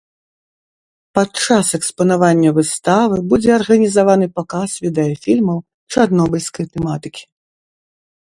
Пад 1.17 1.29
час 1.45 1.67
экспанавання 1.79 2.49
выставы 2.57 3.15
будзе 3.33 3.51
арганізаваны 3.59 4.27
паказ 4.39 4.69
відэафільмаў 4.85 5.57
чарнобыльскай 5.97 6.65
тэматыкі. 6.73 7.23